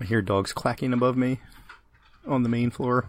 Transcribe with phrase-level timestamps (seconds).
[0.00, 1.40] I hear dogs clacking above me
[2.26, 3.06] on the main floor.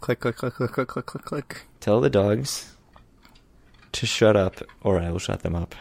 [0.00, 1.62] Click, click, click, click, click, click, click, click.
[1.80, 2.76] Tell the dogs
[3.92, 5.74] to shut up, or I will shut them up.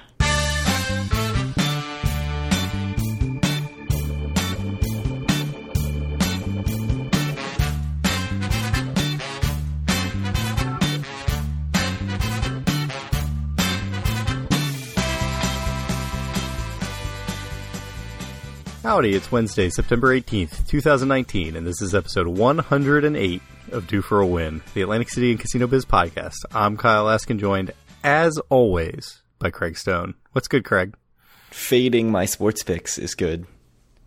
[19.00, 23.42] Howdy, it's Wednesday, September 18th, 2019, and this is episode 108
[23.72, 26.36] of Due for a Win, the Atlantic City and Casino Biz podcast.
[26.54, 27.72] I'm Kyle Askin, joined,
[28.04, 30.16] as always, by Craig Stone.
[30.34, 30.98] What's good, Craig?
[31.50, 33.48] Fading my sports picks is good.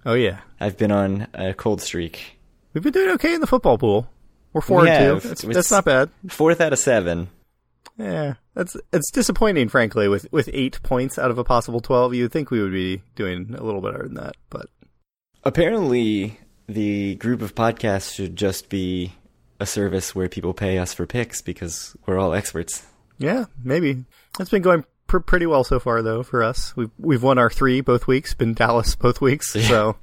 [0.04, 0.40] Oh, yeah.
[0.60, 2.38] I've been on a cold streak.
[2.74, 4.10] We've been doing okay in the football pool.
[4.52, 5.26] We're 4 We and 2.
[5.26, 6.10] That's, that's not bad.
[6.28, 7.30] Fourth out of seven.
[7.98, 10.08] Yeah, that's it's disappointing, frankly.
[10.08, 13.54] With with eight points out of a possible twelve, you'd think we would be doing
[13.56, 14.34] a little better than that.
[14.48, 14.70] But
[15.44, 19.12] Apparently, the group of podcasts should just be
[19.60, 22.84] a service where people pay us for picks because we're all experts.
[23.18, 24.04] yeah, maybe
[24.38, 26.22] it's been going pr- pretty well so far, though.
[26.22, 28.34] For us, we've we've won our three both weeks.
[28.34, 29.96] Been Dallas both weeks, so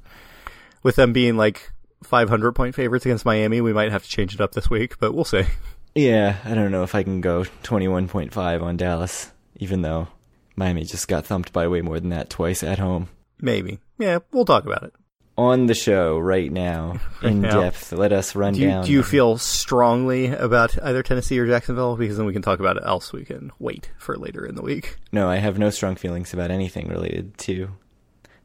[0.83, 1.71] with them being like
[2.03, 4.99] five hundred point favorites against Miami, we might have to change it up this week.
[4.99, 5.43] But we'll see.
[5.95, 10.07] Yeah, I don't know if I can go 21.5 on Dallas, even though
[10.55, 13.09] Miami just got thumped by way more than that twice at home.
[13.41, 13.79] Maybe.
[13.97, 14.93] Yeah, we'll talk about it.
[15.39, 17.61] On the show right now, in now.
[17.61, 18.83] depth, let us run Do you, down.
[18.85, 21.95] do you feel strongly about either Tennessee or Jacksonville?
[21.95, 23.13] Because then we can talk about it else.
[23.13, 24.97] We can wait for later in the week.
[25.13, 27.69] No, I have no strong feelings about anything related to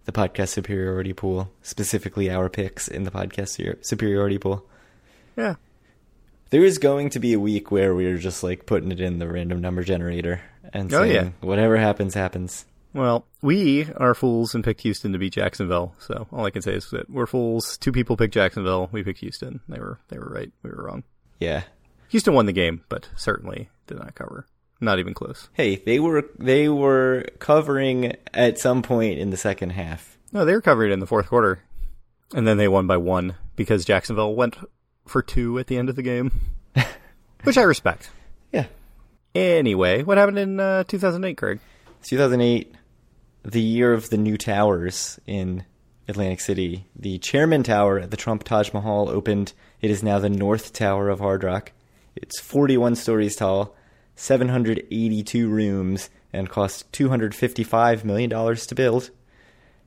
[0.05, 4.65] the podcast superiority pool, specifically our picks in the podcast superiority pool.
[5.37, 5.57] Yeah,
[6.51, 9.27] There is going to be a week where we're just like putting it in the
[9.27, 10.43] random number generator
[10.73, 11.31] and Oh, saying yeah.
[11.41, 12.67] whatever happens, happens.
[12.95, 15.95] Well, we are fools and picked Houston to beat Jacksonville.
[15.99, 17.77] So all I can say is that we're fools.
[17.77, 18.89] Two people picked Jacksonville.
[18.93, 19.61] We picked Houston.
[19.69, 20.51] They were they were right.
[20.63, 21.03] We were wrong.
[21.41, 21.65] Yeah.
[22.09, 24.47] Houston won the game, but certainly did not cover.
[24.81, 25.49] Not even close.
[25.53, 30.17] Hey, they were they were covering at some point in the second half.
[30.33, 31.61] No, they were covered in the fourth quarter,
[32.33, 34.57] and then they won by one because Jacksonville went
[35.07, 36.33] for two at the end of the game,
[37.45, 38.11] which I respect.
[38.53, 38.67] Yeah.
[39.35, 41.61] Anyway, what happened in uh, 2008, Craig?
[42.03, 42.75] 2008,
[43.45, 45.65] the year of the new towers in
[46.09, 46.87] Atlantic City.
[46.97, 49.53] The Chairman Tower at the Trump Taj Mahal opened.
[49.83, 51.73] It is now the North Tower of Hard Rock.
[52.17, 53.75] It's 41 stories tall,
[54.17, 59.11] 782 rooms, and cost $255 million to build.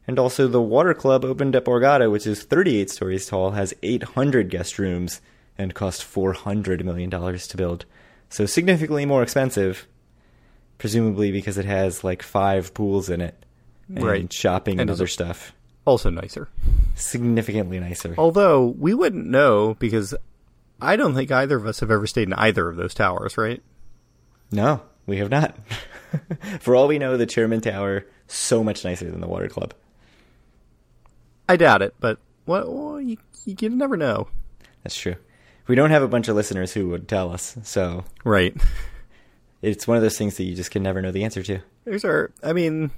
[0.07, 4.49] And also, the Water Club opened at Borgata, which is 38 stories tall, has 800
[4.49, 5.19] guest rooms,
[5.57, 7.85] and cost $400 million to build.
[8.29, 9.87] So, significantly more expensive,
[10.77, 13.43] presumably because it has like five pools in it,
[13.93, 14.31] and Right.
[14.33, 15.53] shopping and, other stuff.
[15.85, 16.49] Also nicer.
[16.95, 18.13] Significantly nicer.
[18.17, 20.13] Although we wouldn't know because
[20.81, 23.61] I don't think either of us have ever stayed in either of those towers, right?
[24.51, 25.57] No, we have not.
[26.59, 29.73] For all we know, the Chairman Tower so much nicer than the Water Club.
[31.49, 34.27] I doubt it, but what well, you, you can never know.
[34.83, 35.15] That's true.
[35.67, 38.55] We don't have a bunch of listeners who would tell us, so Right.
[39.61, 41.59] it's one of those things that you just can never know the answer to.
[41.85, 42.91] There's our I mean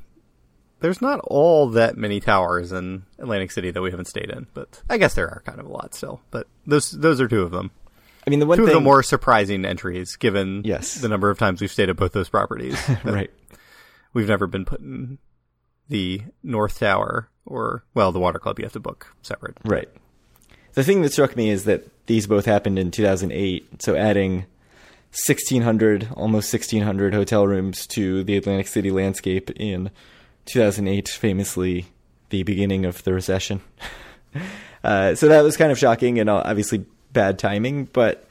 [0.81, 4.81] there's not all that many towers in Atlantic City that we haven't stayed in, but
[4.89, 6.21] I guess there are kind of a lot still.
[6.31, 7.71] But those those are two of them.
[8.25, 10.95] I mean, the one two thing, of the more surprising entries given Yes.
[10.95, 12.77] the number of times we've stayed at both those properties.
[13.03, 13.31] right?
[14.13, 15.17] We've never been put in
[15.87, 19.57] the North Tower or well, the Water Club you have to book separate.
[19.63, 19.89] Right.
[20.73, 24.45] The thing that struck me is that these both happened in 2008, so adding
[25.11, 29.89] 1600, almost 1600 hotel rooms to the Atlantic City landscape in
[30.49, 31.85] 2008, famously
[32.29, 33.61] the beginning of the recession.
[34.83, 38.25] uh, so that was kind of shocking and uh, obviously bad timing, but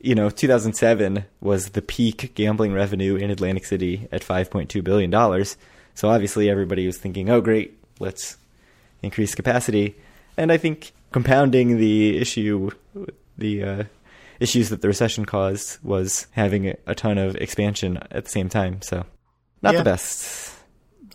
[0.00, 5.56] you know, 2007 was the peak gambling revenue in Atlantic City at 5.2 billion dollars.
[5.94, 8.36] So obviously everybody was thinking, "Oh great, let's
[9.02, 9.96] increase capacity."
[10.36, 12.70] And I think compounding the issue
[13.38, 13.84] the uh,
[14.38, 18.48] issues that the recession caused was having a, a ton of expansion at the same
[18.50, 18.82] time.
[18.82, 19.06] So
[19.62, 19.78] not Yeah.
[19.80, 20.55] the best.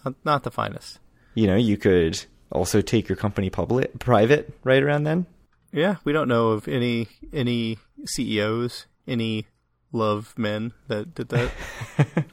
[0.06, 1.00] Not, not the finest.
[1.36, 5.25] You know, you could also take your company public private right around then.
[5.71, 9.48] Yeah, we don't know of any any CEOs, any
[9.94, 11.51] Loveman that did that.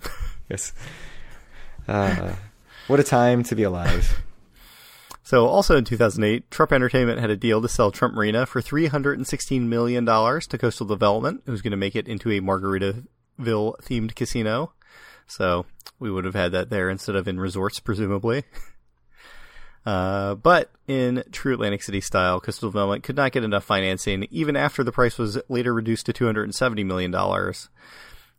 [0.49, 0.73] Yes.
[1.87, 2.35] Uh,
[2.87, 4.19] what a time to be alive.
[5.23, 9.69] so, also in 2008, Trump Entertainment had a deal to sell Trump Marina for 316
[9.69, 13.05] million dollars to Coastal Development, who's going to make it into a Margaritaville
[13.38, 14.73] themed casino.
[15.29, 15.67] So,
[16.01, 18.45] we would have had that there instead of in resorts, presumably.
[19.87, 24.55] Uh, but in true Atlantic City style, Coastal Development could not get enough financing, even
[24.55, 27.15] after the price was later reduced to $270 million.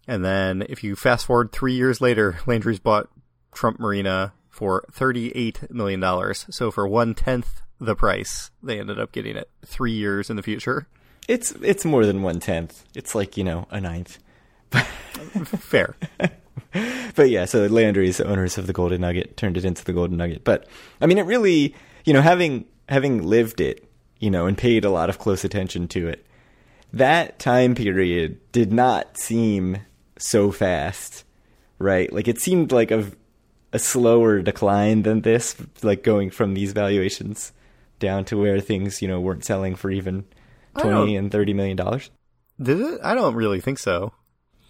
[0.07, 3.09] And then, if you fast forward three years later, Landry's bought
[3.51, 6.33] Trump Marina for $38 million.
[6.51, 10.43] So for one tenth the price, they ended up getting it three years in the
[10.43, 10.87] future.
[11.27, 12.83] It's it's more than one tenth.
[12.95, 14.17] It's like you know a ninth.
[14.71, 15.95] Fair.
[17.15, 20.43] but yeah, so Landry's owners of the Golden Nugget turned it into the Golden Nugget.
[20.43, 20.67] But
[21.01, 21.75] I mean, it really,
[22.05, 23.87] you know, having having lived it,
[24.19, 26.25] you know, and paid a lot of close attention to it,
[26.93, 29.79] that time period did not seem
[30.17, 31.23] so fast,
[31.77, 32.11] right?
[32.11, 33.11] Like it seemed like a
[33.71, 37.51] a slower decline than this, like going from these valuations
[37.99, 40.25] down to where things, you know, weren't selling for even
[40.77, 42.09] twenty and thirty million dollars.
[42.61, 42.99] Did it?
[43.03, 44.13] I don't really think so.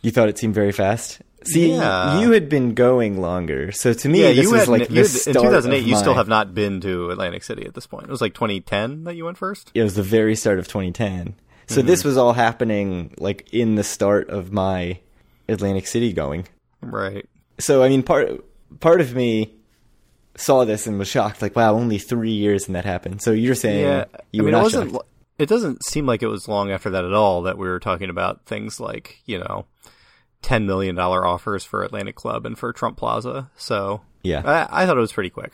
[0.02, 1.22] You thought it seemed very fast.
[1.46, 2.20] See, Yeah.
[2.20, 4.98] you had been going longer, so to me, Yeah, this you was had, like you
[5.04, 5.82] had- in 2008.
[5.82, 8.06] of You still have not been to Atlantic City at this point.
[8.06, 9.72] It was like 2010 that you went first.
[9.74, 11.36] It was the very start of 2010.
[11.68, 11.88] So Mm-hmm.
[11.88, 15.00] this was all happening like in the start of my
[15.48, 16.46] Atlantic City going.
[16.82, 17.26] Right.
[17.60, 18.44] So I mean, part
[18.80, 19.54] part of me
[20.36, 23.22] saw this and was shocked, like, wow, only three years and that happened.
[23.22, 24.06] So you're saying Yeah.
[24.32, 24.92] you I were mean, it wasn't.
[24.92, 25.09] shocked.
[25.40, 28.10] It doesn't seem like it was long after that at all that we were talking
[28.10, 29.66] about things like you know,
[30.42, 33.50] ten million dollar offers for Atlantic Club and for Trump Plaza.
[33.58, 34.42] So Yeah.
[34.46, 35.54] I, I thought it was pretty quick.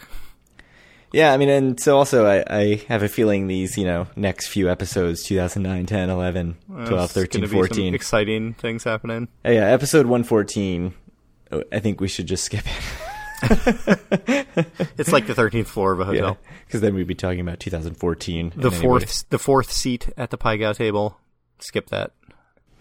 [1.14, 4.48] Yeah, I mean, and so also I, I have a feeling these, you know, next
[4.48, 7.96] few episodes, 2009, 10, 11, 12, There's 13, gonna be some 14.
[7.96, 9.30] exciting things happening.
[9.46, 10.94] Uh, yeah, episode 114,
[11.54, 12.74] oh, I think we should just skip it.
[14.98, 16.38] It's like the 13th floor of a hotel.
[16.66, 18.54] because then we'd be talking about 2014.
[18.56, 21.20] The fourth, the fourth seat at the Pai Gow table.
[21.60, 22.12] Skip that.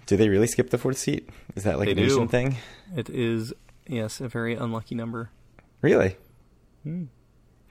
[0.07, 1.29] Do they really skip the fourth seat?
[1.57, 2.29] Is that like They a nation do.
[2.29, 2.57] thing?
[2.97, 3.53] It is
[3.89, 5.31] yes, a very unlucky number.
[5.83, 6.17] Really?
[6.85, 7.05] Hmm.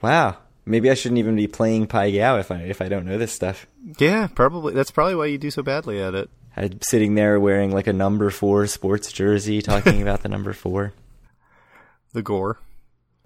[0.01, 0.37] Wow.
[0.65, 3.31] Maybe I shouldn't even be playing Pai Gow if I if I don't know this
[3.31, 3.67] stuff.
[3.99, 4.73] Yeah, probably.
[4.73, 6.29] That's probably why you do so badly at it.
[6.55, 10.93] I'm sitting there wearing like a number four sports jersey, talking about the number four,
[12.13, 12.59] The gore.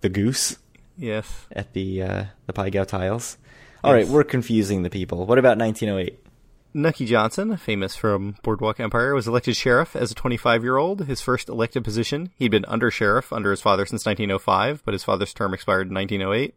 [0.01, 0.57] The goose
[0.97, 1.45] Yes.
[1.51, 3.37] at the uh, the Pai tiles.
[3.83, 4.09] All right, Yes.
[4.11, 5.25] we're confusing the people.
[5.25, 6.19] What about 1908?
[6.73, 11.21] Nucky Johnson, famous from Boardwalk Empire, was elected sheriff as a 25 year old, his
[11.21, 12.31] first elected position.
[12.37, 15.93] He'd been under sheriff under his father since 1905, but his father's term expired in
[15.95, 16.55] 1908.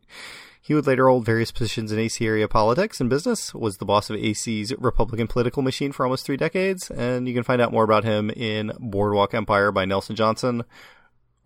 [0.63, 4.11] He would later hold various positions in AC area politics and business, was the boss
[4.11, 7.85] of AC's Republican political machine for almost three decades, and you can find out more
[7.85, 10.65] about him in Boardwalk Empire by Nelson Johnson,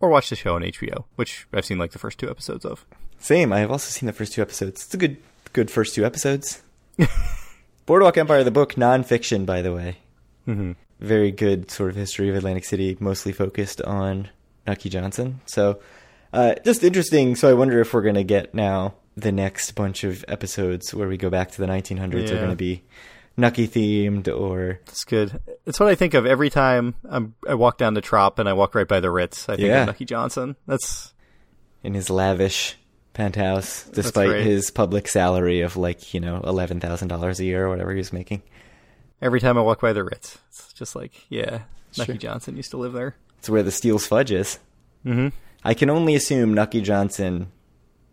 [0.05, 2.85] or watch the show on HBO, which I've seen like the first two episodes of.
[3.19, 3.51] Same.
[3.51, 4.83] I have also seen the first two episodes.
[4.83, 5.17] It's a good
[5.53, 6.61] good first two episodes.
[7.85, 9.97] Boardwalk Empire, the book, nonfiction, by the way.
[10.47, 10.73] Mm-hmm.
[10.99, 14.29] Very good sort of history of Atlantic City, mostly focused on
[14.65, 15.41] Nucky Johnson.
[15.45, 15.79] So,
[16.33, 17.35] uh, just interesting.
[17.35, 21.07] So, I wonder if we're going to get now the next bunch of episodes where
[21.07, 22.83] we go back to the 1900s are going to be
[23.37, 24.79] Nucky themed or.
[24.85, 25.39] That's good.
[25.65, 28.53] It's what I think of every time I'm, I walk down the Trop and I
[28.53, 29.49] walk right by the Ritz.
[29.49, 29.81] I think Yeah.
[29.81, 30.55] of Nucky Johnson.
[30.67, 31.13] That's
[31.83, 32.77] in his lavish
[33.13, 37.97] penthouse, despite his public salary of like, you know, $11,000 a year or whatever he
[37.97, 38.41] was making.
[39.21, 40.37] every time I walk by the Ritz.
[40.49, 41.61] It's just like, yeah,
[41.93, 42.05] Sure.
[42.05, 43.15] Nucky Johnson used to live there.
[43.39, 44.59] It's where the Steel's Fudge is.
[45.05, 45.29] Mm-hmm.
[45.63, 47.51] I can only assume Nucky Johnson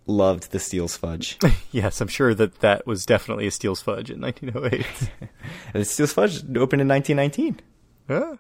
[0.07, 1.39] loved the Steel's Fudge.
[1.73, 5.11] Yes, I'm sure that that was definitely a Steel's Fudge in 1908.
[5.73, 7.61] the Steel's Fudge opened in 1919.
[8.09, 8.37] Huh?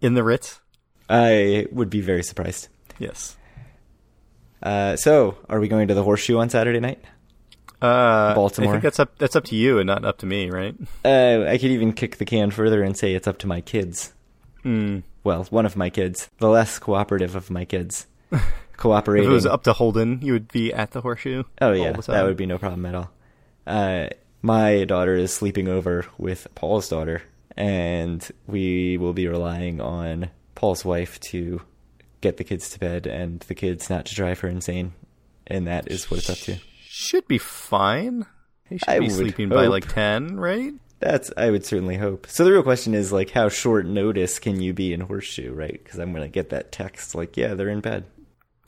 [0.00, 0.60] in the Ritz.
[1.08, 2.68] I would be very surprised.
[2.98, 3.36] Yes.
[4.62, 7.02] Uh, so, are we going to the Horseshoe on Saturday night?
[7.80, 8.70] Uh, Baltimore.
[8.70, 9.16] I think that's up.
[9.18, 10.74] That's up to you and not up to me, right?
[11.04, 14.12] Uh, I could even kick the can further and say it's up to my kids.
[14.64, 15.04] Mm.
[15.22, 18.06] Well, one of my kids, the less cooperative of my kids,
[19.24, 21.44] If it was up to Holden, you would be at the horseshoe.
[21.60, 23.10] Oh yeah, that would be no problem at all.
[23.66, 24.08] Uh,
[24.40, 27.22] my daughter is sleeping over with Paul's daughter,
[27.56, 31.60] and we will be relying on Paul's wife to
[32.20, 34.94] get the kids to bed and the kids not to drive her insane,
[35.46, 36.56] and that is what it's up to.
[36.82, 38.26] Should be fine.
[38.68, 40.72] He should I be sleeping by like ten, right?
[41.00, 42.26] That's I would certainly hope.
[42.28, 45.80] So the real question is like, how short notice can you be in Horseshoe, right?
[45.82, 48.04] Because I'm gonna get that text like, yeah, they're in bed.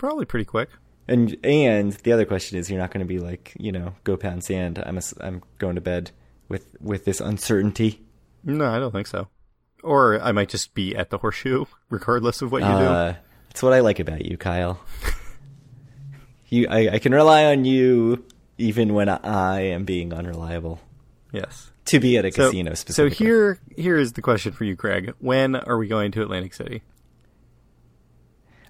[0.00, 0.71] Probably pretty quick.
[1.07, 4.16] And and the other question is, you're not going to be like, you know, go
[4.16, 4.83] pound sand.
[4.83, 6.11] I'm a, I'm going to bed
[6.49, 8.00] with with this uncertainty.
[8.42, 9.28] No, I don't think so.
[9.85, 12.73] Or I might just be at the horseshoe, regardless of what you do.
[12.73, 13.14] Uh,
[13.49, 14.80] that's what I like about you, Kyle.
[16.49, 18.25] you, I, I can rely on you
[18.57, 20.80] even when I am being unreliable.
[21.30, 21.73] Yes.
[21.87, 23.16] To be at a So, casino, specifically.
[23.16, 25.12] so here, here is the question for you, Craig.
[25.19, 26.83] When are we going to Atlantic City?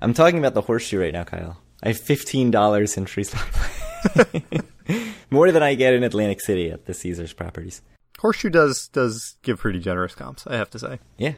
[0.02, 1.59] I'm talking about the horseshoe right now, Kyle.
[1.83, 3.47] I have fifteen dollars in free slot.
[3.52, 4.42] play.
[5.30, 7.83] More than I get in Atlantic City at the Caesars properties.
[8.19, 10.99] Horseshoe does does give pretty generous comps, I have to say.
[11.19, 11.35] Yeah.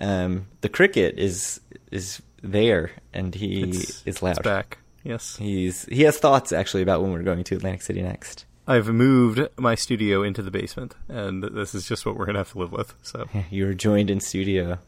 [0.00, 4.42] Um, the cricket is is there, and he It's- is loud.
[4.42, 4.78] Back.
[5.04, 5.36] Yes.
[5.36, 8.44] He's he has thoughts actually about when we're going to Atlantic City next.
[8.66, 12.52] I've moved my studio into the basement, and this is just what we're gonna have
[12.52, 12.94] to live with.
[13.02, 14.78] So, You're joined in studio.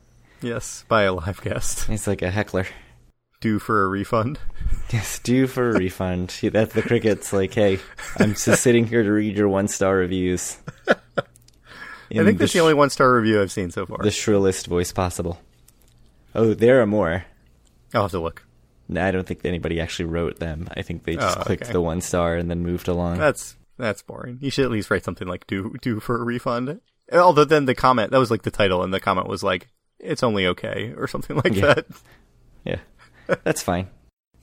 [0.41, 2.67] yes, by a live guest, He's like a heckler.
[3.45, 4.39] Due for a refund.
[4.93, 6.39] Yes, due for a refund.
[6.43, 7.79] That's the cricket's like, hey,
[8.19, 10.59] I'm just sitting here to read your one star reviews.
[10.89, 10.95] I
[12.11, 13.99] think that's sh- the only one star review I've seen so far.
[13.99, 15.41] the shrillest voice possible.
[16.35, 17.25] Oh, there are more.
[17.93, 18.45] I'll have to look.
[18.89, 20.69] No, I don't think anybody actually wrote them.
[20.77, 21.73] I think they just Oh, clicked okay.
[21.73, 23.19] the one star and then moved along.
[23.19, 24.39] That's that's boring.
[24.41, 26.81] You should at least write something like "due due for a refund."
[27.13, 30.23] Although then the comment that was like the title, and the comment was like "it's
[30.23, 31.75] only okay" or something like Yeah.
[31.75, 31.87] that.
[32.65, 32.79] yeah,
[33.45, 33.89] that's fine.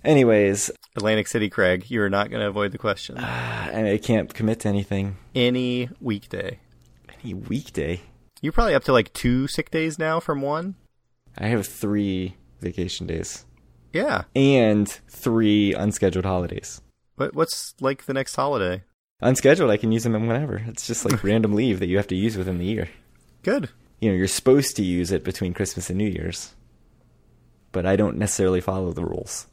[0.04, 3.18] Anyways, Atlantic City, Craig, you are not going to avoid the question.
[3.20, 5.18] I I can't commit to anything.
[5.36, 6.60] Any weekday,
[7.24, 8.02] Any weekday.
[8.42, 10.76] you're probably up to like two sick days now from one.
[11.38, 13.46] I have three vacation days
[13.94, 14.24] Yeah.
[14.36, 16.82] and three unscheduled holidays.
[17.16, 18.84] What what's like the next holiday?
[19.22, 20.58] Unscheduled, I can use them whenever.
[20.68, 22.90] It's just like random leave that you have to use within the year.
[23.44, 23.70] Good.
[24.00, 26.56] You know, you're supposed to use it between Christmas and New Year's,
[27.72, 29.48] but I don't necessarily follow the rules.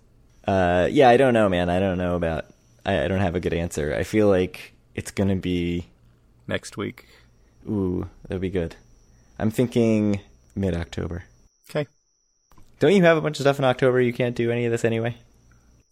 [0.47, 1.69] Uh, yeah, I don't know, man.
[1.69, 2.47] I don't know about.
[2.87, 3.95] I, I don't have a good answer.
[3.95, 5.87] I feel like it's gonna be.
[6.47, 7.07] Next week.
[7.69, 8.77] Ooh, that'd be good.
[9.39, 10.21] I'm thinking
[10.57, 11.25] mid October.
[11.69, 11.87] Okay.
[12.81, 14.01] Don't you have a bunch of stuff in October?
[14.01, 15.17] You can't do any of this anyway.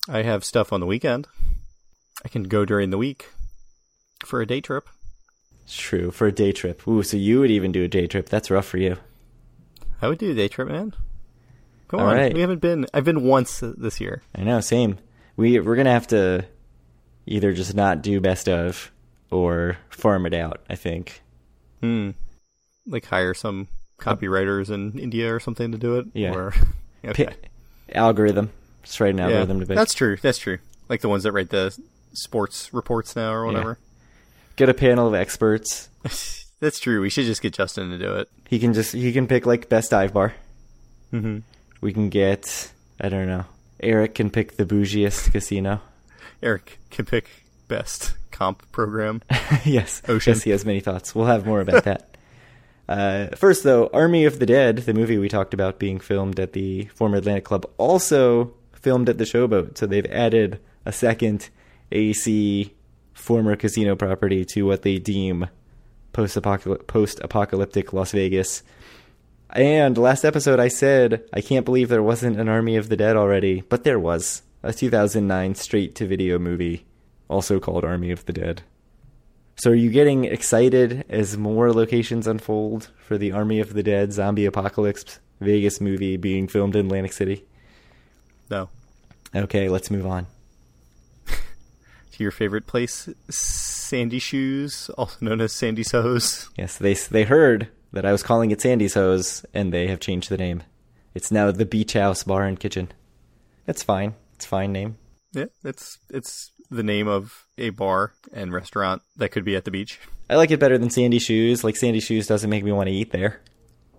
[0.09, 1.29] I have stuff on the weekend.
[2.25, 3.27] I can go during the week
[4.25, 4.89] for a day trip.
[5.65, 6.87] It's true for a day trip.
[6.89, 8.29] Ooh, so you would even do a day trip?
[8.29, 8.97] That's rough for you.
[10.01, 10.95] I would do a day trip, man.
[11.89, 12.17] Come All on.
[12.17, 12.35] right.
[12.35, 12.87] We haven't been.
[12.93, 14.23] I've been once this year.
[14.35, 14.99] I know, same.
[15.37, 16.45] We we're gonna have to
[17.27, 18.91] either just not do best of
[19.31, 20.61] or farm it out.
[20.69, 21.23] I think.
[21.81, 22.11] Hmm.
[22.87, 23.69] Like hire some
[24.01, 26.07] copywriters in India or something to do it.
[26.15, 26.35] Yeah.
[26.35, 26.55] Or,
[27.05, 27.29] okay.
[27.93, 28.51] algorithm.
[28.83, 29.25] Just write an Yeah.
[29.25, 29.77] algorithm to basically.
[29.77, 30.17] That's true.
[30.21, 30.59] That's true.
[30.89, 31.77] Like the ones that write the
[32.13, 33.79] sports reports now or whatever.
[34.57, 35.89] get a panel of experts.
[36.61, 37.01] That's true.
[37.03, 38.29] We should just get Justin to do it.
[38.49, 40.35] He can just he can pick like best dive bar.
[41.13, 41.39] Mm-hmm.
[41.81, 43.45] We can get I don't know.
[43.81, 45.81] Eric can pick the bougiest casino.
[46.43, 47.29] Eric can pick
[47.69, 49.23] best comp program.
[49.65, 50.03] yes.
[50.09, 50.35] Ocean.
[50.35, 51.15] Yes, he has many thoughts.
[51.15, 52.11] We'll have more about that.
[52.89, 56.53] Uh, first, though, Army of the Dead, the movie we talked about being filmed at
[56.53, 59.77] the former Atlantic Club, also filmed at the Showboat.
[59.77, 61.51] So they've added a second
[61.91, 62.73] AC
[63.13, 65.49] former casino property to what they deem
[66.13, 68.63] post-apocalyptic, post-apocalyptic Las Vegas.
[69.51, 73.17] And last episode, I said I can't believe there wasn't an Army of the Dead
[73.17, 76.85] already, but there was a 2009 straight-to-video movie,
[77.29, 78.63] also called Army of the Dead.
[79.59, 84.13] So, are you getting excited as more locations unfold for the Army of the Dead
[84.13, 87.45] zombie apocalypse Vegas movie being filmed in Atlantic City?
[88.51, 88.69] No.
[89.35, 90.27] Okay, let's move on.
[92.13, 96.49] To your favorite place, Sandy Shoes, also known as Sandy So's.
[96.57, 100.29] Yes, they they heard that I was calling it Sandy's Hose, and they have changed
[100.29, 100.63] the name.
[101.15, 102.93] It's now the Beach House Bar and Kitchen.
[103.65, 104.15] That's fine.
[104.35, 104.99] It's a fine name.
[105.33, 109.71] Yeah, it's it's the name of a bar and restaurant that could be at the
[109.71, 109.99] beach.
[110.29, 111.65] I like it better than Sandy Shoes.
[111.65, 113.41] Like Sandy Shoes doesn't make me want to eat there.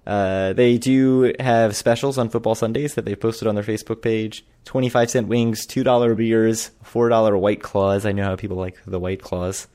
[0.05, 4.45] Uh, they do have specials on football Sundays that they've posted on their Facebook page.
[4.63, 8.05] Twenty-five cent wings, two dollar beers, four dollar White Claws.
[8.05, 9.67] I know how people like the White Claws,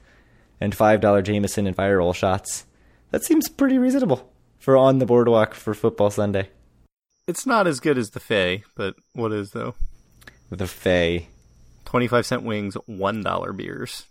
[0.60, 2.66] and five dollar Jameson and Fireball shots.
[3.12, 6.49] That seems pretty reasonable for on the boardwalk for football Sunday.
[7.28, 9.75] It's not as good as the Fay, but what is though?
[10.50, 11.28] The Fay,
[11.85, 14.07] Twenty five cent wings, one dollar beers.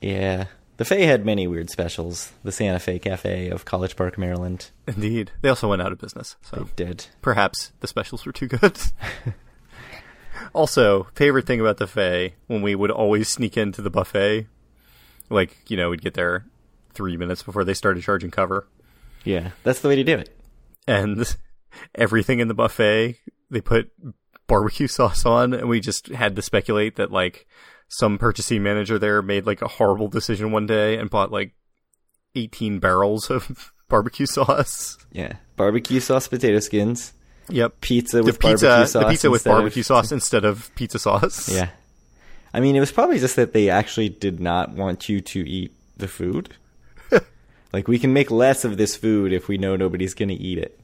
[0.00, 2.32] yeah, the Fay had many weird specials.
[2.44, 6.36] The Santa Fe Cafe of College Park, Maryland, Indeed, they also went out of business,
[6.42, 7.06] so they did.
[7.22, 8.78] perhaps the specials were too good.
[10.52, 14.46] also, favorite thing about the Fay when we would always sneak into the buffet,
[15.30, 16.44] like you know, we'd get there
[16.96, 18.66] three minutes before they started charging cover,
[19.24, 20.36] Yeah, that's the way to do it.
[20.88, 21.36] and
[21.94, 23.16] everything in the buffet
[23.50, 23.90] they put
[24.48, 27.46] barbecue sauce on, and we just had to speculate that like
[27.88, 31.52] some purchasing manager there made like a horrible decision one day and bought like
[32.34, 34.98] eighteen barrels of barbecue sauce.
[35.12, 37.12] Yeah, barbecue sauce, potato skins.
[37.48, 37.80] Yep.
[37.80, 39.02] pizza The with pizza, barbecue sauce.
[39.04, 41.48] the pizza with instead of- barbecue sauce instead of pizza sauce.
[41.48, 41.68] Yeah.
[42.52, 45.72] I mean, it was probably just that they actually did not want you to eat
[45.96, 46.54] the food.
[47.72, 50.58] Like, we can make less of this food if we know nobody's going to eat
[50.58, 50.78] it.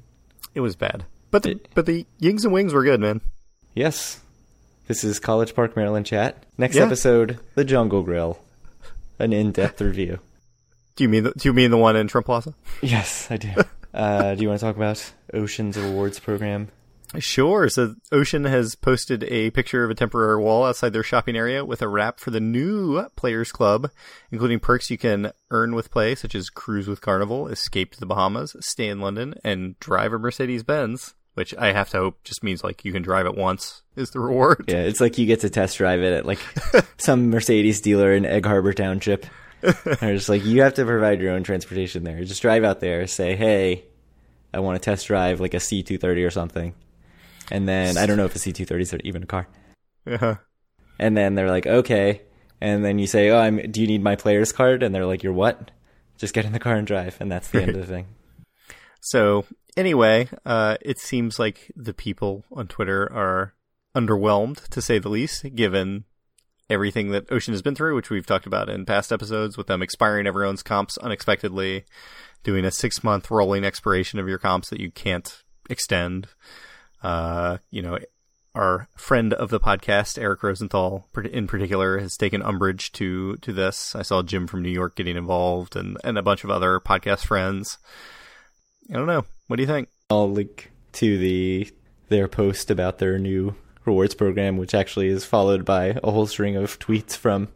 [0.54, 1.04] It was bad.
[1.30, 3.20] But the, but the yings and wings were good, man.
[3.74, 4.20] Yes.
[4.88, 6.44] This is College Park, Maryland chat.
[6.58, 6.84] Next Yeah.
[6.84, 8.38] episode, The Jungle Grill.
[9.18, 10.18] An in-depth review.
[10.96, 12.52] Do you mean the, do you mean the one in Trump Plaza?
[12.82, 13.48] Yes, I do.
[13.94, 16.68] uh, do you want to talk about Ocean's Awards program?
[17.18, 17.68] Sure.
[17.68, 21.82] So Ocean has posted a picture of a temporary wall outside their shopping area with
[21.82, 23.90] a wrap for the new Players Club,
[24.30, 28.06] including perks you can earn with play, such as cruise with Carnival, escape to the
[28.06, 31.14] Bahamas, stay in London, and drive a Mercedes Benz.
[31.34, 34.20] Which I have to hope just means like you can drive it once is the
[34.20, 34.66] reward.
[34.68, 36.40] Yeah, it's like you get to test drive it at like
[36.98, 39.24] some Mercedes dealer in Egg Harbor Township.
[39.60, 42.22] They're just like, you have to provide your own transportation there.
[42.24, 43.84] Just drive out there, say, hey,
[44.52, 46.74] I want to test drive like a C230 or something.
[47.52, 49.46] And then, I don't know if a C230 is even a car.
[50.06, 50.36] Uh-huh.
[50.98, 52.22] And then they're like, okay.
[52.62, 54.82] And then you say, oh, I'm, do you need my player's card?
[54.82, 55.70] And they're like, you're what?
[56.16, 57.18] Just get in the car and drive.
[57.20, 58.06] And that's the end of the thing.
[59.04, 63.52] So anyway, uh, it seems like the people on Twitter are
[63.96, 66.04] underwhelmed, to say the least, given
[66.70, 69.82] everything that Ocean has been through, which we've talked about in past episodes, with them
[69.82, 71.84] expiring everyone's comps unexpectedly,
[72.44, 76.28] doing a six month rolling expiration of your comps that you can't extend.
[77.02, 77.98] Uh, you know,
[78.54, 83.94] our friend of the podcast, Eric Rosenthal, in particular, has taken umbrage to to this.
[83.94, 87.26] I saw Jim from New York getting involved, and and a bunch of other podcast
[87.26, 87.78] friends.
[88.90, 89.24] I don't know.
[89.46, 89.88] What do you think?
[90.10, 91.70] I'll link to the
[92.08, 93.54] their post about their new
[93.84, 97.48] rewards program, which actually is followed by a whole string of tweets from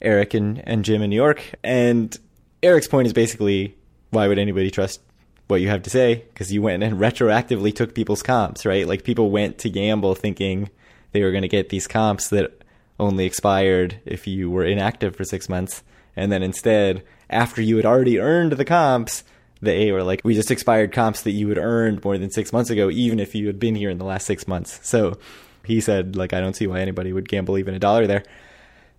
[0.00, 1.42] Eric and, and Jim in New York.
[1.64, 2.16] And
[2.62, 3.76] Eric's point is basically,
[4.10, 5.00] why would anybody trust
[5.48, 6.26] what you have to say?
[6.32, 8.86] Because you went and retroactively took people's comps, right?
[8.86, 10.70] Like people went to gamble thinking
[11.12, 12.62] they were going to get these comps that
[13.00, 15.82] only expired if you were inactive for six months.
[16.16, 19.24] And then instead, after you had already earned the comps,
[19.60, 22.70] they were like, we just expired comps that you had earned more than six months
[22.70, 24.80] ago, even if you had been here in the last six months.
[24.86, 25.18] So
[25.64, 28.24] he said, like, I don't see why anybody would gamble even a dollar there.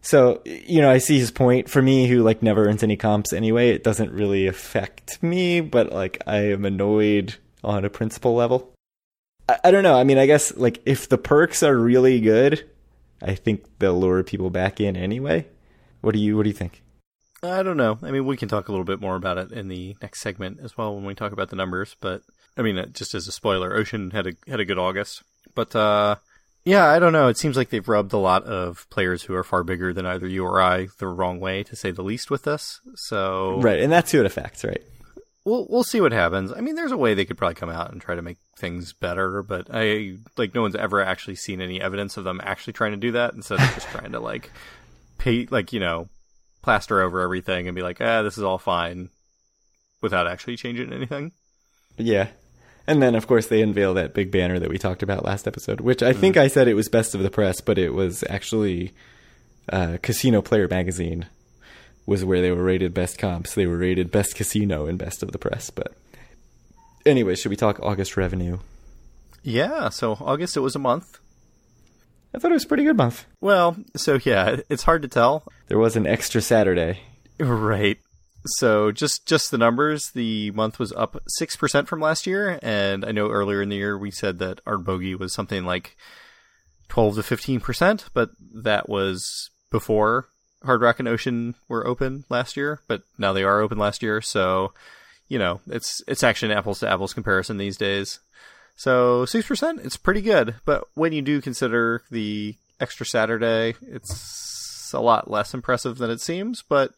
[0.01, 1.69] So, you know, I see his point.
[1.69, 5.91] For me, who like never earns any comps anyway, it doesn't really affect me, but
[5.91, 8.73] like I am annoyed on a principle level.
[9.47, 9.95] I, I don't know.
[9.95, 12.69] I mean, I guess like if the perks are really good,
[13.21, 15.47] I think they'll lure people back in anyway.
[16.01, 16.81] What do you what do you think?
[17.41, 17.97] I don't know.
[18.03, 20.59] I mean, we can talk a little bit more about it in the next segment
[20.61, 21.95] as well when we talk about the numbers.
[22.01, 22.21] But
[22.57, 25.23] I mean, uh, just as a spoiler, Ocean had a had a good August.
[25.55, 26.15] But uh,
[26.65, 27.27] yeah, I don't know.
[27.27, 30.27] It seems like they've rubbed a lot of players who are far bigger than either
[30.27, 32.79] you or I the wrong way, to say the least, with this.
[32.95, 34.81] So Right, and that's who it affects, right?
[35.49, 36.53] we'll we'll see what happens.
[36.53, 38.93] I mean, there's a way they could probably come out and try to make things
[38.93, 42.91] better, but I like no one's ever actually seen any evidence of them actually trying
[42.91, 44.51] to do that instead of just trying to like
[45.17, 46.07] pay like you know
[46.61, 49.09] plaster over everything and be like, ah, this is all fine,
[50.01, 51.31] without actually changing anything.
[51.97, 52.27] Yeah.
[52.89, 55.79] And then, of course, they unveil that big banner that we talked about last episode,
[55.79, 58.93] which I think I said it was best of the press, but it was actually
[59.71, 61.27] uh, Casino Player Magazine
[62.07, 63.53] was where they were rated best comps.
[63.53, 65.69] They were rated best casino and best of the press.
[65.69, 65.93] But
[67.05, 68.57] anyway, should we talk August revenue?
[69.43, 69.89] Yeah.
[69.89, 71.19] So August, it was a month.
[72.33, 73.25] I thought it was a pretty good month.
[73.39, 75.43] Well, so yeah, it's hard to tell.
[75.67, 77.01] There was an extra Saturday.
[77.39, 77.99] Right.
[78.45, 83.03] So just just the numbers, the month was up six percent from last year, and
[83.03, 85.97] I know earlier in the year we said that our bogey was something like
[86.87, 90.27] twelve to fifteen percent, but that was before
[90.63, 94.21] Hard Rock and Ocean were open last year, but now they are open last year,
[94.21, 94.73] so
[95.27, 98.19] you know it's it's actually an apples to apples comparison these days.
[98.77, 104.91] So six percent, it's pretty good, but when you do consider the extra Saturday, it's
[104.93, 106.93] a lot less impressive than it seems, but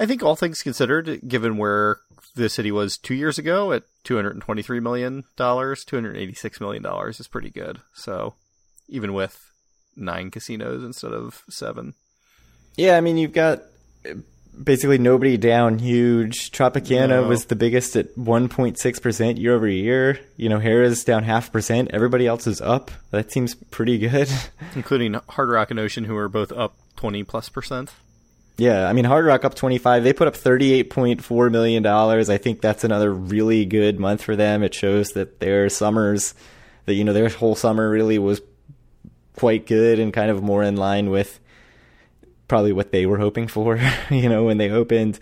[0.00, 1.98] I think all things considered, given where
[2.34, 6.16] the city was two years ago at two hundred and twenty-three million dollars, two hundred
[6.16, 7.80] eighty-six million dollars is pretty good.
[7.94, 8.34] So,
[8.88, 9.50] even with
[9.96, 11.94] nine casinos instead of seven,
[12.76, 13.62] Yeah, I mean, you've got
[14.62, 16.50] basically nobody down huge.
[16.52, 17.28] Tropicana No.
[17.28, 20.20] was the biggest at 1.6% year over year.
[20.36, 21.90] You know, Harrah's down half percent.
[21.92, 22.90] Everybody else is up.
[23.10, 24.28] That seems pretty good.
[24.76, 27.90] including Hard Rock and Ocean, who are both up twenty plus percent.
[28.58, 30.02] Yeah, I mean, Hard Rock up 25.
[30.02, 31.86] They put up $38.4 million.
[31.86, 34.64] I think that's another really good month for them.
[34.64, 36.34] It shows that their summers,
[36.86, 38.42] that, you know, their whole summer really was
[39.36, 41.38] quite good and kind of more in line with
[42.48, 45.20] probably what they were hoping for, you know, when they opened.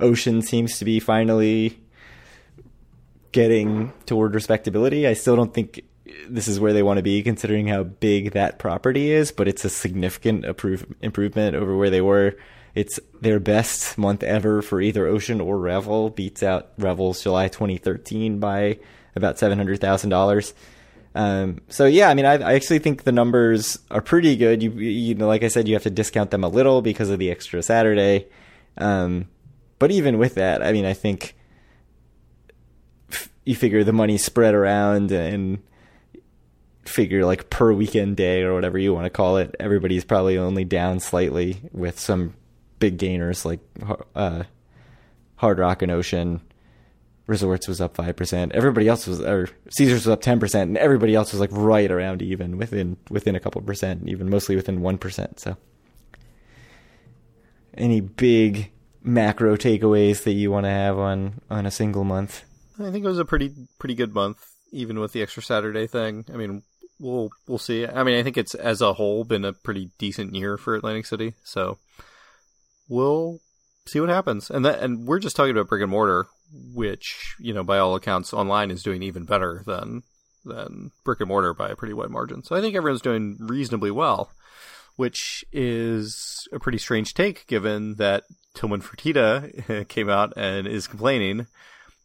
[0.00, 1.78] Ocean seems to be finally
[3.32, 5.06] getting toward respectability.
[5.06, 5.82] I still don't think
[6.26, 9.66] this is where they want to be considering how big that property is, but it's
[9.66, 12.34] a significant approve, improvement over where they were.
[12.78, 18.38] It's their best month ever for either Ocean or Revel, beats out Revel's July 2013
[18.38, 18.78] by
[19.16, 20.52] about $700,000.
[21.12, 24.62] Um, so yeah, I mean, I, I actually think the numbers are pretty good.
[24.62, 27.18] You, you know, like I said, you have to discount them a little because of
[27.18, 28.28] the extra Saturday.
[28.76, 29.26] Um,
[29.80, 31.34] but even with that, I mean, I think
[33.10, 35.64] f- you figure the money spread around and
[36.84, 40.64] figure like per weekend day or whatever you want to call it, everybody's probably only
[40.64, 42.34] down slightly with some
[42.78, 43.60] big gainers like
[44.14, 44.44] uh,
[45.36, 46.40] Hard Rock and Ocean.
[47.26, 48.52] Resorts was up five percent.
[48.52, 51.90] Everybody else was, or Caesars was up ten percent, and everybody else was like right
[51.90, 55.38] around even, within within a couple percent, even mostly within one percent.
[55.38, 55.58] So,
[57.74, 58.70] any big
[59.02, 62.44] macro takeaways that you want to have on on a single month?
[62.80, 64.38] I think it was a pretty pretty good month,
[64.72, 66.24] even with the extra Saturday thing.
[66.32, 66.62] I mean,
[66.98, 67.86] we'll we'll see.
[67.86, 71.06] I mean, I think it's as a whole been a pretty decent year for Atlantic
[71.06, 71.34] City.
[71.44, 71.78] So
[72.88, 73.40] we'll
[73.86, 74.50] see what happens.
[74.50, 76.26] And that and we're just talking about brick and mortar,
[76.74, 80.02] which you know by all accounts online is doing even better than
[80.44, 82.42] than brick and mortar by a pretty wide margin.
[82.42, 84.30] So I think everyone's doing reasonably well,
[84.96, 88.24] which is a pretty strange take given that
[88.54, 91.46] Tillman Fertitta came out and is complaining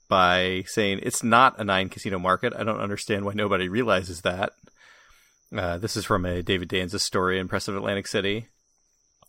[0.09, 2.53] by saying it's not a nine casino market.
[2.55, 4.51] I don't understand why nobody realizes that.
[5.55, 8.47] Uh, this is from a David Danzis story in Press of Atlantic City.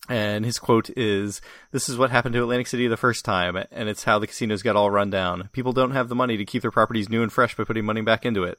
[0.08, 1.40] And his quote is
[1.70, 4.62] This is what happened to Atlantic City the first time, and it's how the casinos
[4.62, 5.48] got all run down.
[5.52, 8.02] People don't have the money to keep their properties new and fresh by putting money
[8.02, 8.58] back into it.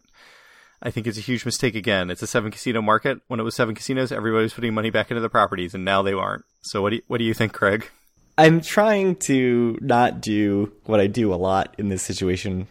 [0.81, 2.09] I think it's a huge mistake again.
[2.09, 3.19] It's a seven casino market.
[3.27, 6.01] When it was seven casinos, everybody was putting money back into the properties, and now
[6.01, 6.45] they aren't.
[6.61, 7.89] So, what do you, what do you think, Craig?
[8.37, 12.67] I'm trying to not do what I do a lot in this situation,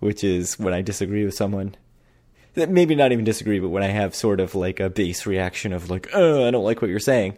[0.00, 1.76] which is when I disagree with someone.
[2.56, 5.90] Maybe not even disagree, but when I have sort of like a base reaction of
[5.90, 7.36] like, oh, I don't like what you're saying,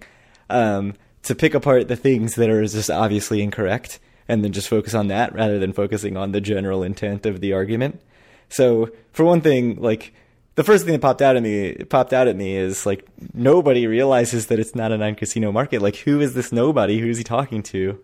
[0.50, 4.94] um, to pick apart the things that are just obviously incorrect and then just focus
[4.94, 8.00] on that rather than focusing on the general intent of the argument.
[8.48, 10.12] So, for one thing, like,
[10.56, 13.86] the first thing that popped out at me popped out at me is like nobody
[13.86, 15.80] realizes that it's not a non-casino market.
[15.80, 16.98] Like who is this nobody?
[16.98, 18.02] Who is he talking to?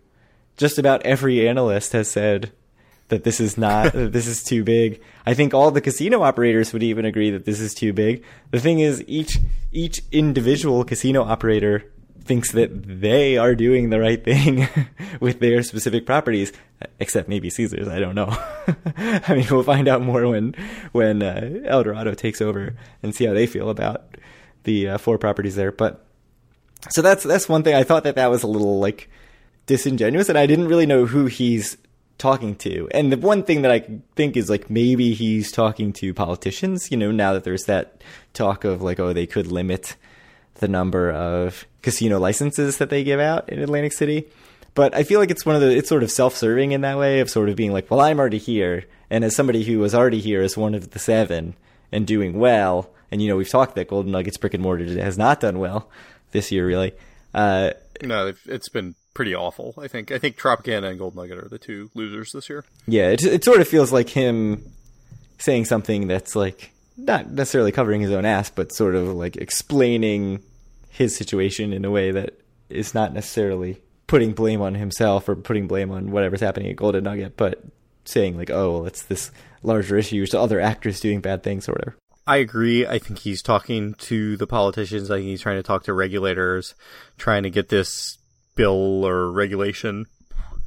[0.58, 2.52] Just about every analyst has said
[3.08, 5.00] that this is not that this is too big.
[5.24, 8.22] I think all the casino operators would even agree that this is too big.
[8.50, 9.38] The thing is each
[9.72, 11.90] each individual casino operator
[12.22, 14.68] thinks that they are doing the right thing
[15.20, 16.52] with their specific properties,
[16.98, 17.88] except maybe Caesars.
[17.88, 18.28] I don't know.
[18.96, 20.54] I mean, we'll find out more when
[20.92, 24.16] when uh, Eldorado takes over and see how they feel about
[24.64, 25.72] the uh, four properties there.
[25.72, 26.04] But
[26.90, 27.74] so that's that's one thing.
[27.74, 29.10] I thought that that was a little like
[29.66, 31.76] disingenuous, and I didn't really know who he's
[32.18, 32.88] talking to.
[32.92, 36.90] And the one thing that I think is like maybe he's talking to politicians.
[36.90, 39.96] You know, now that there's that talk of like, oh, they could limit
[40.62, 44.24] the number of casino licenses that they give out in Atlantic City.
[44.74, 47.20] But I feel like it's one of the it's sort of self-serving in that way
[47.20, 50.20] of sort of being like, well, I'm already here, and as somebody who was already
[50.20, 51.54] here as one of the seven
[51.90, 55.18] and doing well, and you know we've talked that Golden Nuggets brick and mortar has
[55.18, 55.90] not done well
[56.30, 56.92] this year, really.
[57.34, 57.72] Uh,
[58.02, 59.74] no, it's been pretty awful.
[59.76, 62.64] I think I think Tropicana and Golden Nugget are the two losers this year.
[62.86, 64.72] Yeah, it it sort of feels like him
[65.38, 70.42] saying something that's like not necessarily covering his own ass, but sort of like explaining
[70.92, 75.66] his situation in a way that is not necessarily putting blame on himself or putting
[75.66, 77.64] blame on whatever's happening at Golden Nugget, but
[78.04, 79.30] saying like, oh, well, it's this
[79.62, 81.96] larger issue to other actors doing bad things or whatever.
[82.26, 82.86] I agree.
[82.86, 85.10] I think he's talking to the politicians.
[85.10, 86.74] I think he's trying to talk to regulators,
[87.16, 88.18] trying to get this
[88.54, 90.04] bill or regulation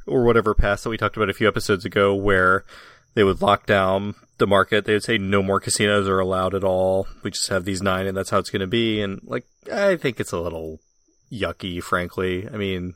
[0.08, 2.64] or whatever passed that we talked about a few episodes ago, where
[3.16, 4.84] they would lock down the market.
[4.84, 7.08] They would say no more casinos are allowed at all.
[7.22, 9.00] We just have these nine, and that's how it's going to be.
[9.00, 10.80] And like, I think it's a little
[11.32, 12.46] yucky, frankly.
[12.46, 12.92] I mean,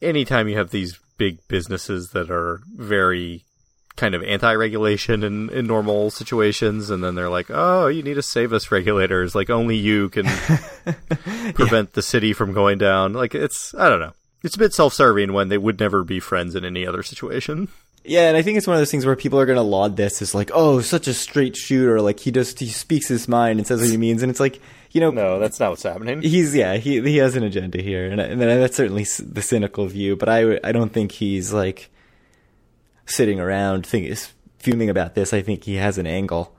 [0.00, 3.44] anytime you have these big businesses that are very
[3.96, 8.22] kind of anti-regulation in, in normal situations and then they're like oh you need to
[8.22, 10.24] save us regulators like only you can
[11.54, 11.94] prevent yeah.
[11.94, 14.12] the city from going down like it's i don't know
[14.44, 17.66] it's a bit self-serving when they would never be friends in any other situation
[18.04, 19.96] yeah, and I think it's one of those things where people are going to laud
[19.96, 22.00] this as like, oh, such a straight shooter.
[22.00, 24.60] Like he just he speaks his mind and says what he means, and it's like,
[24.90, 26.22] you know, no, that's not what's happening.
[26.22, 30.16] He's yeah, he he has an agenda here, and, and that's certainly the cynical view.
[30.16, 31.90] But I I don't think he's like
[33.06, 34.16] sitting around thinking
[34.58, 35.32] fuming about this.
[35.32, 36.54] I think he has an angle.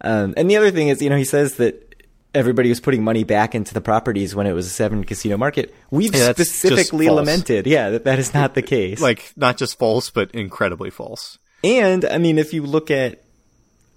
[0.00, 1.91] Um, and the other thing is, you know, he says that
[2.34, 5.74] everybody was putting money back into the properties when it was a seven casino market.
[5.90, 9.00] We've yeah, specifically lamented, yeah, that that is not the case.
[9.00, 11.38] Like not just false, but incredibly false.
[11.64, 13.22] And I mean, if you look at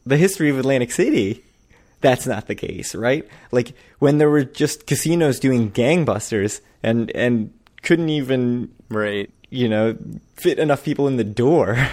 [0.05, 1.43] the history of Atlantic City,
[2.01, 3.27] that's not the case, right?
[3.51, 9.97] Like when there were just casinos doing gangbusters and and couldn't even right, you know,
[10.35, 11.77] fit enough people in the door.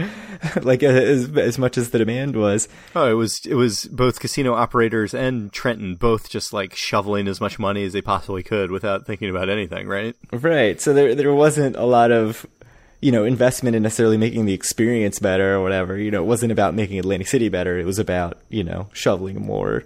[0.62, 2.68] like as as much as the demand was.
[2.94, 7.40] Oh, it was it was both casino operators and Trenton both just like shoveling as
[7.40, 10.16] much money as they possibly could without thinking about anything, right?
[10.32, 10.80] Right.
[10.80, 12.46] So there there wasn't a lot of
[13.00, 15.96] you know investment in necessarily making the experience better or whatever.
[15.96, 17.78] You know, it wasn't about making Atlantic City better.
[17.78, 19.84] It was about you know shoveling more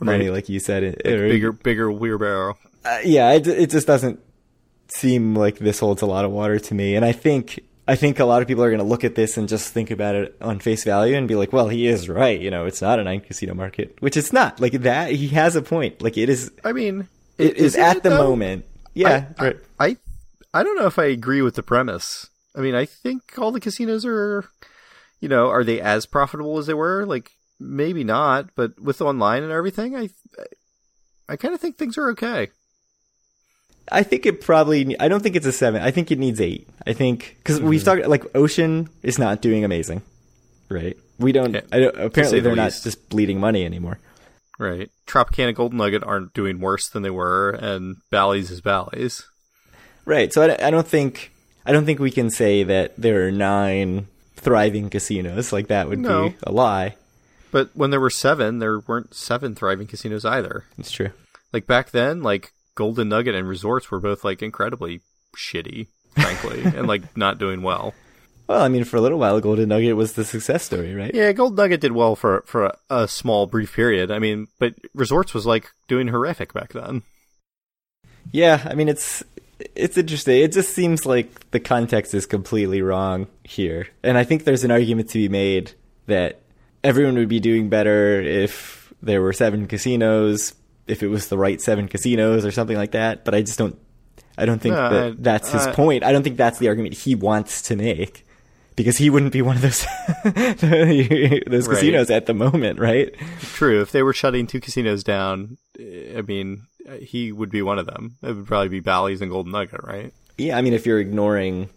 [0.00, 0.32] money, Right.
[0.34, 0.82] like you said.
[1.04, 2.56] Like or- bigger bigger wheelbarrow.
[2.84, 4.20] uh, yeah, it, it just doesn't
[4.88, 6.94] seem like this holds a lot of water to me.
[6.94, 9.36] And I think I think a lot of people are going to look at this
[9.36, 12.40] and just think about it on face value and be like, "Well, he is right.
[12.40, 14.58] You know, it's not a nine casino market, which it's not.
[14.60, 16.00] Like that, he has a point.
[16.00, 16.50] Like it is.
[16.64, 18.28] I mean, It is at it, the though?
[18.28, 18.64] moment.
[18.94, 19.56] Yeah, I, right.
[19.78, 19.96] I, I
[20.54, 22.30] I don't know if I agree with the premise.
[22.56, 24.44] I mean, I think all the casinos are,
[25.20, 27.04] you know, are they as profitable as they were?
[27.04, 30.08] Like maybe not, but with online and everything, I
[31.28, 32.48] I kind of think things are okay.
[33.90, 34.98] I think it probably.
[34.98, 35.82] I don't think it's a seven.
[35.82, 36.68] I think it needs eight.
[36.86, 38.00] I think because we've mm-hmm.
[38.00, 40.02] talked like Ocean is not doing amazing,
[40.68, 40.96] right?
[41.18, 41.56] We don't.
[41.56, 43.98] I don't apparently, the they're not just bleeding money anymore.
[44.58, 44.90] Right.
[45.06, 49.24] Tropicana Golden Nugget aren't doing worse than they were, and Bally's is Bally's.
[50.04, 50.32] Right.
[50.32, 51.32] So I, I don't think
[51.66, 55.52] I don't think we can say that there are nine thriving casinos.
[55.52, 56.30] Like that would No.
[56.30, 56.96] be a lie.
[57.50, 60.64] But when there were seven, there weren't seven thriving casinos either.
[60.76, 61.10] It's true.
[61.52, 65.00] Like back then, like Golden Nugget and Resorts were both like incredibly
[65.36, 67.94] shitty, frankly, and like not doing well.
[68.46, 71.14] Well, I mean, for a little while, Golden Nugget was the success story, right?
[71.14, 74.10] Yeah, Golden Nugget did well for for a, a small brief period.
[74.10, 77.02] I mean, but Resorts was like doing horrific back then.
[78.32, 79.22] Yeah, I mean, it's
[79.74, 80.42] it's interesting.
[80.42, 84.70] It just seems like the context is completely wrong here, and I think there's an
[84.70, 85.72] argument to be made
[86.06, 86.40] that
[86.82, 90.54] everyone would be doing better if there were seven casinos,
[90.86, 93.24] if it was the right seven casinos or something like that.
[93.24, 93.76] But I just don't.
[94.36, 96.02] I don't think No, that I- that's his I- point.
[96.04, 98.26] I don't think that's the argument he wants to make.
[98.76, 99.86] Because he wouldn't be one of those
[100.24, 101.74] those Right.
[101.76, 103.14] casinos at the moment, right?
[103.40, 106.62] True, if they were shutting two casinos down, eh, I mean,
[107.00, 108.16] he would be one of them.
[108.22, 110.12] It would probably be Bally's and Golden Nugget, right?
[110.38, 111.68] Yeah, I mean, if you're ignoring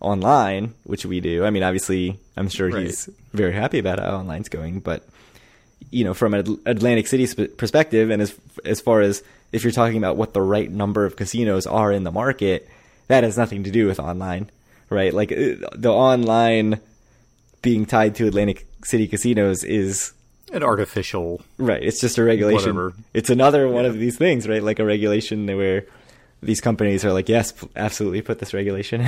[0.00, 2.86] online, which we do, I mean, obviously, I'm sure Right.
[2.86, 5.04] he's very happy about how online's going, but
[5.90, 9.98] you know, from an Atlantic City perspective, and as as far as if you're talking
[9.98, 12.68] about what the right number of casinos are in the market,
[13.08, 14.50] that has nothing to do with online,
[14.90, 15.12] right?
[15.12, 16.80] Like uh, the online
[17.60, 20.12] being tied to Atlantic City casinos is
[20.52, 21.40] An artificial.
[21.58, 21.82] Right.
[21.82, 22.74] It's just a regulation.
[22.74, 22.94] Whatever.
[23.14, 24.62] It's another one of these things, right?
[24.62, 25.86] Like a regulation where
[26.42, 29.06] these companies are like, yes, absolutely, put this regulation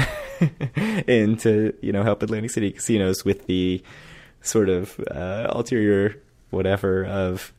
[1.07, 3.83] in to you know help Atlantic City casinos with the
[4.43, 6.21] sort of uh, ulterior
[6.55, 7.53] whatever of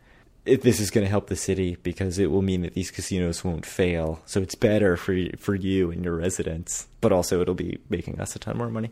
[0.45, 3.43] if this is going to help the city because it will mean that these casinos
[3.43, 4.21] won't fail.
[4.25, 8.35] So it's better for for you and your residents, but also it'll be making us
[8.35, 8.91] a ton more money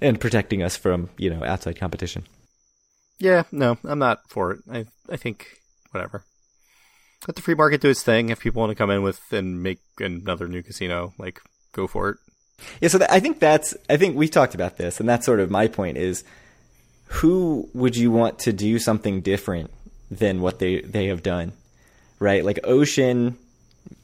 [0.00, 2.24] and protecting us from you know outside competition.
[3.18, 4.60] Yeah, no, I'm not for it.
[4.70, 5.46] I I think
[5.90, 6.24] whatever.
[7.26, 8.28] Let the free market do its thing.
[8.28, 11.40] If people want to come in with and make another new casino, like
[11.72, 12.16] go for it.
[12.80, 15.40] Yeah, so th- I think that's I think we talked about this, and that's sort
[15.40, 16.24] of my point is
[17.08, 19.70] who would you want to do something different
[20.10, 21.52] than what they they have done,
[22.18, 22.44] right?
[22.44, 23.36] Like Ocean,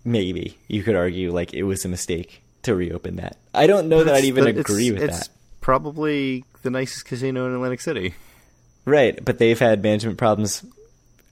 [0.05, 3.37] maybe you could argue like it was a mistake to reopen that.
[3.53, 5.29] I don't know that I'd even agree with it's that,
[5.61, 8.15] probably the nicest casino in Atlantic City.
[8.85, 9.23] right?
[9.25, 10.65] But they've had management problems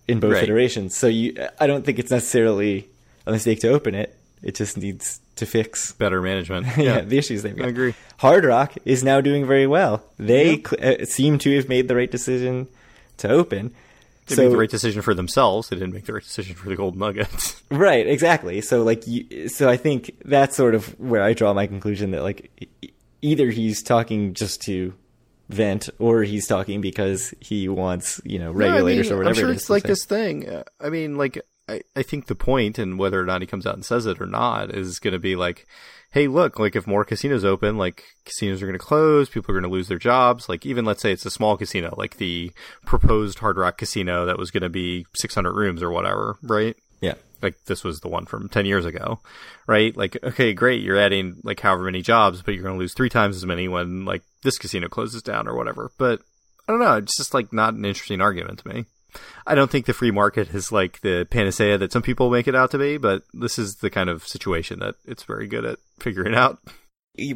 [0.09, 0.43] in both Right.
[0.45, 2.89] iterations, so you I don't think it's necessarily
[3.27, 4.15] a mistake to open it.
[4.43, 6.67] It just needs to fix Better management.
[6.77, 7.67] yeah, Yeah, the issues they've got.
[7.67, 7.95] I agree.
[8.19, 10.03] Hard Rock is now doing very well.
[10.19, 10.69] They Yeah.
[10.69, 12.69] cl- uh, seem to have made the right decision
[13.19, 13.73] to open.
[14.27, 15.69] They so made the right decision for themselves.
[15.69, 17.61] They didn't make the right decision for the Golden Nuggets.
[17.71, 18.61] right, exactly.
[18.61, 22.23] So like, you, so I think that's sort of where I draw my conclusion that
[22.23, 22.51] like
[22.83, 24.95] e- either he's talking just to
[25.49, 29.29] vent or he's talking because he wants you know regulators No, I mean, or whatever.
[29.29, 29.89] I'm sure it it's like say.
[29.89, 30.49] this thing.
[30.49, 31.41] Uh, I mean, like
[31.73, 34.21] I, I think the point, and whether or not he comes out and says it
[34.21, 35.67] or not, is going to be like,
[36.11, 39.59] hey, look, like if more casinos open, like casinos are going to close, people are
[39.59, 40.49] going to lose their jobs.
[40.49, 42.53] Like even let's say it's a small casino, like the
[42.85, 46.77] proposed Hard Rock Casino that was going to be 600 rooms or whatever, right?
[47.01, 49.21] Yeah, like this was the one from 10 years ago
[49.67, 52.95] right like okay great you're adding like however many jobs but you're going to lose
[52.95, 56.21] three times as many when like this casino closes down or whatever but
[56.69, 58.85] i don't know it's just like not an interesting argument to me
[59.47, 62.55] i don't think the free market is like the panacea that some people make it
[62.55, 65.79] out to be but this is the kind of situation that it's very good at
[65.99, 66.59] figuring out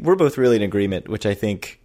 [0.01, 1.81] we're both really in agreement, which I think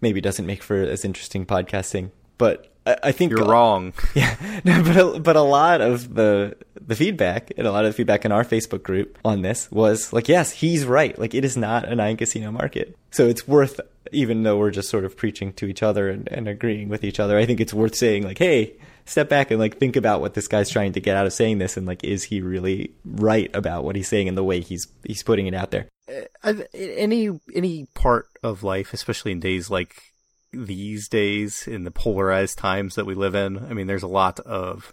[0.00, 2.10] maybe doesn't make for as interesting podcasting.
[2.38, 6.56] But I, I think you're wrong Yeah, no, but a, but a lot of the
[6.80, 10.12] the feedback and a lot of the feedback in our Facebook group on this was
[10.12, 11.16] like, yes, he's right.
[11.18, 14.90] Like, it is not a nine casino market, so it's worth even though we're just
[14.90, 17.74] sort of preaching to each other and, and agreeing with each other, I think it's
[17.74, 21.00] worth saying like, hey, step back and like think about what this guy's trying to
[21.00, 24.28] get out of saying this, and like, is he really right about what he's saying
[24.28, 25.88] and the way he's he's putting it out there?
[26.42, 30.12] Uh, any any part of life, especially in days like
[30.52, 34.40] these days, in the polarized times that we live in, I mean, there's a lot
[34.40, 34.92] of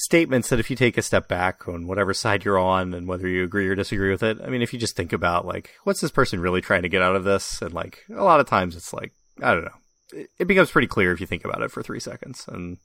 [0.00, 3.28] statements that if you take a step back on whatever side you're on and whether
[3.28, 6.00] you agree or disagree with it, I mean, if you just think about like, what's
[6.00, 7.60] this person really trying to get out of this?
[7.60, 10.24] And like, a lot of times it's like, I don't know.
[10.38, 12.46] It, becomes pretty clear if you think about it for three seconds.
[12.48, 12.78] And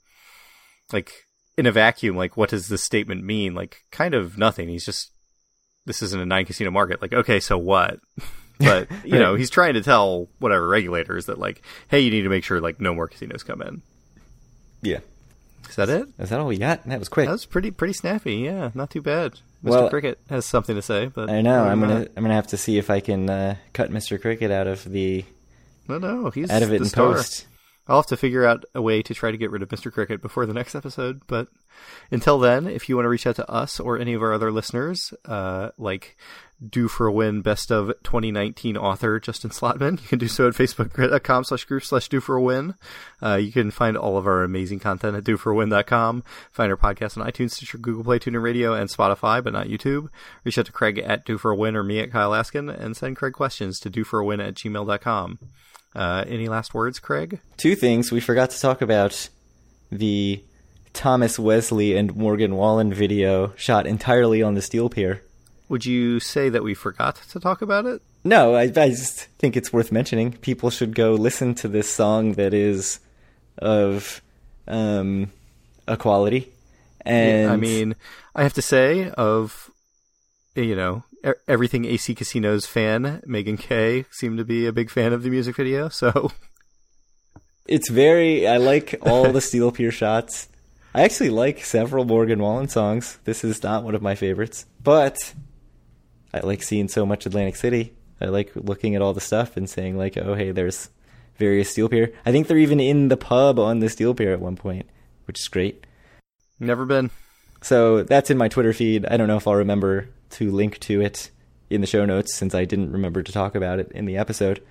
[0.91, 1.13] like,
[1.57, 3.55] in a vacuum, like, what does this statement mean?
[3.55, 4.67] Like, kind of nothing.
[4.67, 5.11] He's just,
[5.85, 7.01] this isn't a nine casino market.
[7.01, 8.01] Like, okay, so what?
[8.59, 12.29] but, you know, he's trying to tell whatever regulators that like, hey, you need to
[12.29, 13.83] make sure like no more casinos come in.
[14.81, 14.99] Yeah.
[15.69, 16.07] Is that it?
[16.19, 16.85] Is that all we got?
[16.87, 17.25] That was quick.
[17.27, 18.35] That was pretty pretty snappy.
[18.35, 19.33] Yeah, not too bad.
[19.63, 19.69] Mr.
[19.71, 21.63] Well- Cricket has something to say, but I know.
[21.63, 24.21] I'm gonna I'm gonna have to see if I can uh, cut Mr.
[24.21, 25.25] Cricket out of the
[25.87, 27.13] No, no, he's out of it in star.
[27.15, 27.47] post.
[27.87, 29.91] I'll have to figure out a way to try to get rid of Mr.
[29.91, 31.21] Cricket before the next episode.
[31.27, 31.47] But
[32.11, 34.51] until then, if you want to reach out to us or any of our other
[34.51, 36.17] listeners, uh, like
[36.67, 40.53] Due for a Win Best of 2019 author Justin Slotman, you can do so at
[40.53, 42.75] facebook.com slash group slash Due for a Win.
[43.21, 46.23] Uh, you can find all of our amazing content at doforwin.com.
[46.51, 50.09] Find our podcast on iTunes, Stitcher, Google Play, TuneIn Radio, and Spotify, but not YouTube.
[50.43, 52.95] Reach out to Craig at Due for a Win or me at Kyle Askin, and
[52.95, 55.39] send Craig questions to dueforawin at gmail.com.
[55.95, 57.39] Uh, any last words, Craig?
[57.57, 59.29] Two things we forgot to talk about:
[59.91, 60.43] the
[60.93, 65.21] Thomas Wesley and Morgan Wallen video shot entirely on the steel pier.
[65.69, 68.01] Would you say that we forgot to talk about it?
[68.23, 70.33] No, I, I just think it's worth mentioning.
[70.33, 72.99] People should go listen to this song that is
[73.57, 74.21] of
[74.67, 75.31] um,
[75.87, 76.51] equality.
[77.01, 77.95] And I mean,
[78.35, 79.71] I have to say, of
[80.55, 81.03] you know
[81.47, 85.55] everything AC Casinos fan, Megan Kay seemed to be a big fan of the music
[85.55, 85.89] video.
[85.89, 86.31] So
[87.67, 88.47] it's very.
[88.47, 90.47] I like all the steel pier shots.
[90.93, 93.19] I actually like several Morgan Wallen songs.
[93.25, 95.33] This is not one of my favorites, but
[96.33, 97.93] I like seeing so much Atlantic City.
[98.21, 100.89] I like looking at all the stuff and saying like, oh hey, there's
[101.37, 102.13] various steel pier.
[102.25, 104.85] I think they're even in the pub on the steel pier at one point,
[105.25, 105.85] which is great.
[106.59, 107.09] never been.
[107.61, 109.05] So that's in my Twitter feed.
[109.05, 111.31] I don't know if I'll remember to link to it
[111.69, 114.61] in the show notes since I didn't remember to talk about it in the episode.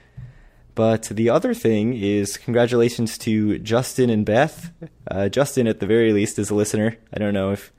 [0.75, 4.73] But the other thing is congratulations to Justin and Beth.
[5.09, 6.97] Uh, Justin, at the very least, is a listener.
[7.13, 7.73] I don't know if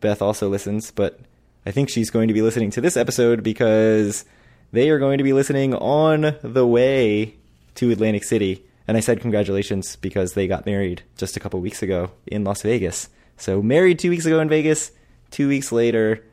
[0.00, 1.20] Beth also listens, but
[1.64, 4.24] I think she's going to be listening to this episode because
[4.72, 7.36] they are going to be listening on the way
[7.76, 8.64] to Atlantic City.
[8.88, 12.62] And I said congratulations because they got married just a couple weeks ago in Las
[12.62, 13.08] Vegas.
[13.36, 14.90] So, married two weeks ago in Vegas,
[15.30, 16.24] two weeks later,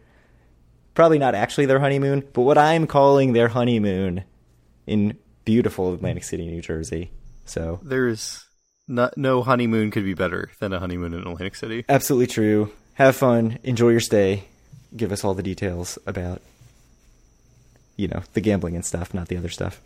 [0.93, 4.23] probably not actually their honeymoon, but what I'm calling their honeymoon
[4.88, 7.12] in beautiful Atlantic City, New Jersey.
[7.45, 8.45] So, There's
[8.88, 11.86] not no honeymoon could be better than a honeymoon in Atlantic City.
[11.89, 12.71] absolutely true.
[12.95, 14.43] Have fun, enjoy your stay.
[14.95, 16.41] Give us all the details about,
[17.95, 19.80] you know, the gambling and stuff, not the other stuff.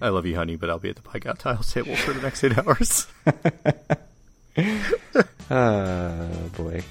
[0.00, 2.22] I love you, honey, but I'll be at the Pai Gow Tiles table for the
[2.22, 3.06] next eight hours.
[5.50, 6.82] Oh, boy.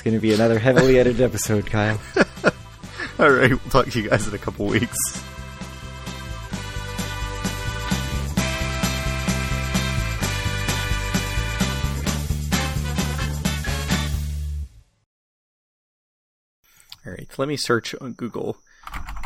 [0.00, 2.00] It's going to be another heavily edited episode, Kyle.
[3.18, 4.96] All right, we'll talk to you guys in a couple weeks.
[17.04, 18.56] All right, let me search on Google.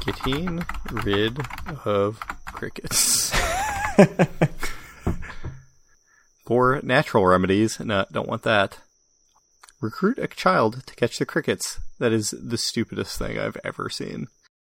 [0.05, 1.39] Getting rid
[1.85, 3.31] of crickets.
[6.45, 8.81] For natural remedies, no, don't want that.
[9.81, 11.79] Recruit a child to catch the crickets.
[11.99, 14.29] That is the stupidest thing I've ever seen.